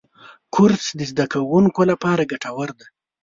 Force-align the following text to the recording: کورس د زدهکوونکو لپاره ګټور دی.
کورس 0.55 0.85
د 0.99 1.01
زدهکوونکو 1.11 1.81
لپاره 1.91 2.27
ګټور 2.31 2.69
دی. 2.79 2.87